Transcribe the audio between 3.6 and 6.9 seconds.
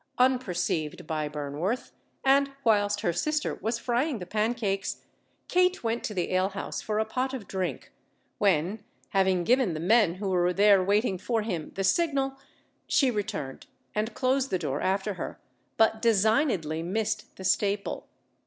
was frying the pancakes, Kate went to the alehouse